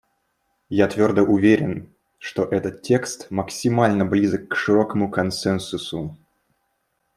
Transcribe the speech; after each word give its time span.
Я 0.69 0.87
твердо 0.87 1.21
уверен, 1.21 1.93
что 2.17 2.45
этот 2.45 2.81
текст 2.81 3.29
максимально 3.29 4.03
близок 4.03 4.47
к 4.47 4.55
широкому 4.55 5.11
консенсусу. 5.11 6.17